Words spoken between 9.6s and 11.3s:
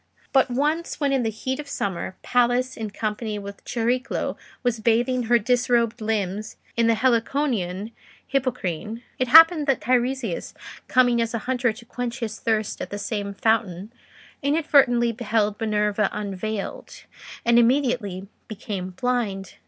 that Teiresias coming